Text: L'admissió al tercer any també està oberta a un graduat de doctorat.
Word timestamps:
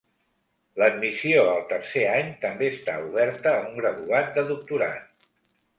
L'admissió 0.83 1.43
al 1.51 1.61
tercer 1.73 2.07
any 2.15 2.33
també 2.47 2.71
està 2.77 2.97
oberta 3.11 3.55
a 3.55 3.61
un 3.69 3.79
graduat 3.83 4.35
de 4.39 4.49
doctorat. 4.53 5.29